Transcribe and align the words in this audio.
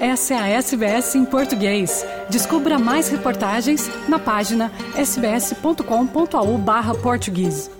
Essa 0.00 0.32
é 0.32 0.38
a 0.38 0.48
SBS 0.48 1.14
em 1.14 1.26
português. 1.26 2.06
Descubra 2.30 2.78
mais 2.78 3.10
reportagens 3.10 3.86
na 4.08 4.18
página 4.18 4.72
sbs.com.au 4.96 6.56
barra 6.56 6.94
português. 6.94 7.70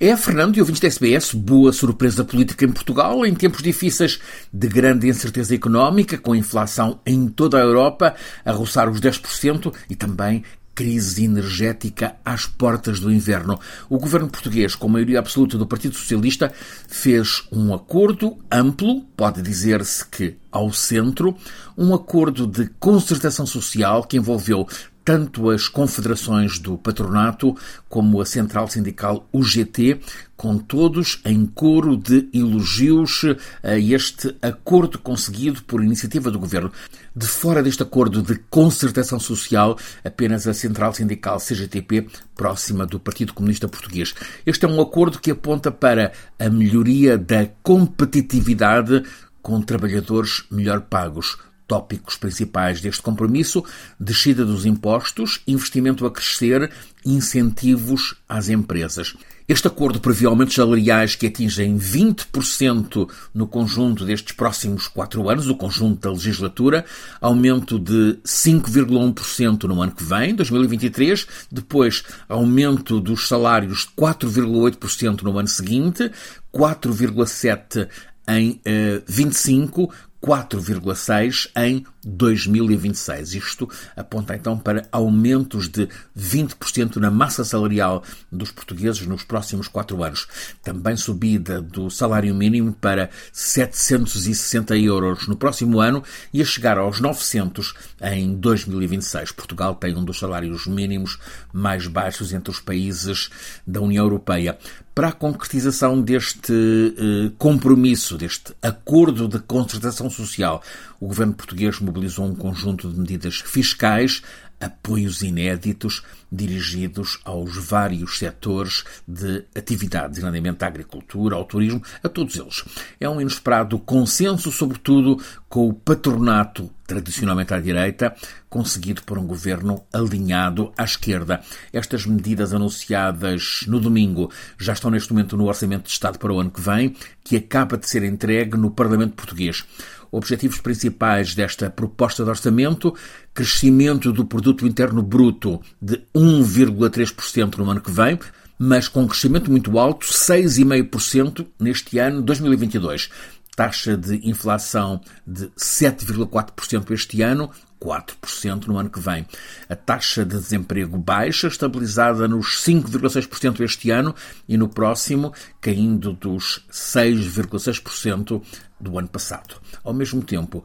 É, 0.00 0.16
Fernando 0.16 0.56
e 0.56 0.60
ouvintes 0.60 0.80
da 0.80 0.86
SBS, 0.86 1.34
boa 1.34 1.72
surpresa 1.72 2.24
política 2.24 2.64
em 2.64 2.72
Portugal, 2.72 3.26
em 3.26 3.34
tempos 3.34 3.62
difíceis 3.62 4.20
de 4.50 4.68
grande 4.68 5.08
incerteza 5.08 5.54
económica, 5.54 6.16
com 6.16 6.32
a 6.32 6.36
inflação 6.36 7.00
em 7.04 7.28
toda 7.28 7.58
a 7.58 7.60
Europa 7.60 8.14
a 8.42 8.52
roçar 8.52 8.88
os 8.88 9.00
10% 9.00 9.74
e 9.90 9.96
também 9.96 10.44
crise 10.78 11.24
energética 11.24 12.14
às 12.24 12.46
portas 12.46 13.00
do 13.00 13.12
inverno. 13.12 13.58
O 13.90 13.98
governo 13.98 14.28
português, 14.28 14.76
com 14.76 14.88
maioria 14.88 15.18
absoluta 15.18 15.58
do 15.58 15.66
Partido 15.66 15.96
Socialista, 15.96 16.52
fez 16.86 17.42
um 17.50 17.74
acordo 17.74 18.38
amplo, 18.48 19.02
pode 19.16 19.42
dizer-se 19.42 20.06
que 20.06 20.36
ao 20.52 20.72
centro, 20.72 21.36
um 21.76 21.92
acordo 21.92 22.46
de 22.46 22.70
concertação 22.78 23.44
social 23.44 24.04
que 24.04 24.16
envolveu 24.16 24.68
tanto 25.08 25.48
as 25.48 25.68
confederações 25.68 26.58
do 26.58 26.76
patronato 26.76 27.56
como 27.88 28.20
a 28.20 28.26
central 28.26 28.68
sindical 28.68 29.26
UGT, 29.32 30.02
com 30.36 30.58
todos 30.58 31.22
em 31.24 31.46
coro 31.46 31.96
de 31.96 32.28
elogios 32.30 33.24
a 33.62 33.78
este 33.78 34.36
acordo 34.42 34.98
conseguido 34.98 35.62
por 35.62 35.82
iniciativa 35.82 36.30
do 36.30 36.38
governo. 36.38 36.70
De 37.16 37.26
fora 37.26 37.62
deste 37.62 37.82
acordo 37.82 38.20
de 38.20 38.38
concertação 38.50 39.18
social, 39.18 39.78
apenas 40.04 40.46
a 40.46 40.52
central 40.52 40.92
sindical 40.92 41.40
CGTP, 41.40 42.06
próxima 42.36 42.84
do 42.84 43.00
Partido 43.00 43.32
Comunista 43.32 43.66
Português. 43.66 44.14
Este 44.44 44.66
é 44.66 44.68
um 44.68 44.78
acordo 44.78 45.20
que 45.20 45.30
aponta 45.30 45.72
para 45.72 46.12
a 46.38 46.50
melhoria 46.50 47.16
da 47.16 47.46
competitividade 47.62 49.04
com 49.40 49.62
trabalhadores 49.62 50.44
melhor 50.50 50.82
pagos 50.82 51.38
tópicos 51.68 52.16
principais 52.16 52.80
deste 52.80 53.02
compromisso: 53.02 53.62
descida 54.00 54.44
dos 54.44 54.64
impostos, 54.64 55.40
investimento 55.46 56.04
a 56.06 56.10
crescer, 56.10 56.72
incentivos 57.04 58.16
às 58.28 58.48
empresas. 58.48 59.14
Este 59.48 59.66
acordo 59.66 59.98
prevê 59.98 60.26
aumentos 60.26 60.54
salariais 60.54 61.14
que 61.14 61.26
atingem 61.26 61.78
20% 61.78 63.08
no 63.32 63.46
conjunto 63.46 64.04
destes 64.04 64.34
próximos 64.34 64.88
quatro 64.88 65.26
anos, 65.30 65.48
o 65.48 65.56
conjunto 65.56 66.02
da 66.02 66.10
legislatura, 66.10 66.84
aumento 67.18 67.78
de 67.78 68.18
5,1% 68.26 69.64
no 69.64 69.80
ano 69.80 69.92
que 69.92 70.04
vem, 70.04 70.34
2023, 70.34 71.26
depois 71.50 72.04
aumento 72.28 73.00
dos 73.00 73.26
salários 73.26 73.86
de 73.86 74.02
4,8% 74.02 75.22
no 75.22 75.38
ano 75.38 75.48
seguinte, 75.48 76.10
4,7% 76.52 77.88
em 78.28 78.60
eh, 78.66 79.00
25, 79.08 79.90
4,6 80.22 81.48
em 81.56 81.84
2026. 82.04 83.34
Isto 83.34 83.68
aponta 83.96 84.34
então 84.34 84.58
para 84.58 84.88
aumentos 84.90 85.68
de 85.68 85.88
20% 86.18 86.96
na 86.96 87.10
massa 87.10 87.44
salarial 87.44 88.02
dos 88.30 88.50
portugueses 88.50 89.06
nos 89.06 89.22
próximos 89.22 89.68
quatro 89.68 90.02
anos. 90.02 90.26
Também 90.62 90.96
subida 90.96 91.60
do 91.60 91.90
salário 91.90 92.34
mínimo 92.34 92.72
para 92.72 93.10
760 93.32 94.76
euros 94.78 95.28
no 95.28 95.36
próximo 95.36 95.80
ano 95.80 96.02
e 96.32 96.42
a 96.42 96.44
chegar 96.44 96.78
aos 96.78 97.00
900 97.00 97.74
em 98.02 98.34
2026. 98.34 99.32
Portugal 99.32 99.74
tem 99.74 99.96
um 99.96 100.04
dos 100.04 100.18
salários 100.18 100.66
mínimos 100.66 101.18
mais 101.52 101.86
baixos 101.86 102.32
entre 102.32 102.50
os 102.50 102.60
países 102.60 103.30
da 103.66 103.80
União 103.80 104.04
Europeia 104.04 104.58
para 104.98 105.10
a 105.10 105.12
concretização 105.12 106.00
deste 106.02 106.52
eh, 106.52 107.30
compromisso, 107.38 108.18
deste 108.18 108.52
acordo 108.60 109.28
de 109.28 109.38
concertação 109.38 110.07
social, 110.10 110.62
o 111.00 111.06
governo 111.06 111.34
português 111.34 111.80
mobilizou 111.80 112.26
um 112.26 112.34
conjunto 112.34 112.88
de 112.90 112.98
medidas 112.98 113.36
fiscais, 113.36 114.22
apoios 114.60 115.22
inéditos 115.22 116.02
dirigidos 116.30 117.20
aos 117.24 117.56
vários 117.56 118.18
setores 118.18 118.84
de 119.06 119.44
atividades, 119.54 120.18
nomeadamente 120.18 120.64
à 120.64 120.68
agricultura, 120.68 121.36
ao 121.36 121.44
turismo, 121.44 121.82
a 122.02 122.08
todos 122.08 122.36
eles. 122.36 122.64
É 123.00 123.08
um 123.08 123.20
inesperado 123.20 123.78
consenso, 123.78 124.52
sobretudo 124.52 125.22
com 125.48 125.68
o 125.68 125.74
patronato 125.74 126.70
tradicionalmente 126.86 127.52
à 127.52 127.60
direita, 127.60 128.14
conseguido 128.48 129.02
por 129.02 129.18
um 129.18 129.26
governo 129.26 129.84
alinhado 129.92 130.72
à 130.76 130.84
esquerda. 130.84 131.42
Estas 131.70 132.06
medidas 132.06 132.54
anunciadas 132.54 133.60
no 133.66 133.78
domingo 133.78 134.32
já 134.58 134.72
estão 134.72 134.90
neste 134.90 135.12
momento 135.12 135.36
no 135.36 135.46
Orçamento 135.46 135.84
de 135.84 135.90
Estado 135.90 136.18
para 136.18 136.32
o 136.32 136.40
ano 136.40 136.50
que 136.50 136.62
vem, 136.62 136.96
que 137.22 137.36
acaba 137.36 137.76
de 137.76 137.86
ser 137.86 138.02
entregue 138.02 138.56
no 138.56 138.70
Parlamento 138.70 139.12
Português 139.12 139.66
objetivos 140.10 140.60
principais 140.60 141.34
desta 141.34 141.70
proposta 141.70 142.24
de 142.24 142.30
orçamento: 142.30 142.94
crescimento 143.34 144.12
do 144.12 144.24
produto 144.24 144.66
interno 144.66 145.02
bruto 145.02 145.60
de 145.80 146.02
1,3% 146.18 147.58
no 147.58 147.70
ano 147.70 147.80
que 147.80 147.92
vem, 147.92 148.18
mas 148.58 148.88
com 148.88 149.06
crescimento 149.06 149.50
muito 149.50 149.78
alto, 149.78 150.06
6,5% 150.06 151.46
neste 151.60 151.98
ano 151.98 152.20
2022. 152.20 153.08
Taxa 153.54 153.96
de 153.96 154.28
inflação 154.28 155.00
de 155.26 155.46
7,4% 155.56 156.90
este 156.90 157.22
ano, 157.22 157.50
4% 157.80 158.66
no 158.66 158.78
ano 158.78 158.90
que 158.90 158.98
vem. 158.98 159.26
A 159.68 159.76
taxa 159.76 160.24
de 160.24 160.36
desemprego 160.36 160.98
baixa, 160.98 161.46
estabilizada 161.46 162.26
nos 162.26 162.64
5,6% 162.64 163.60
este 163.60 163.90
ano 163.90 164.14
e 164.48 164.56
no 164.56 164.68
próximo 164.68 165.32
caindo 165.60 166.12
dos 166.12 166.64
6,6% 166.70 168.42
do 168.80 168.98
ano 168.98 169.08
passado. 169.08 169.56
Ao 169.84 169.94
mesmo 169.94 170.22
tempo, 170.22 170.64